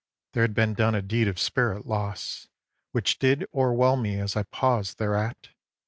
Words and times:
There 0.33 0.41
had 0.41 0.55
been 0.55 0.73
done 0.73 0.95
a 0.95 1.03
deed 1.03 1.27
of 1.27 1.37
spirit 1.37 1.85
loss 1.85 2.47
Which 2.91 3.19
did 3.19 3.45
o'erwhelm 3.53 4.01
me 4.01 4.19
as 4.19 4.35
I 4.35 4.41
paused 4.41 4.97
thereat. 4.97 5.49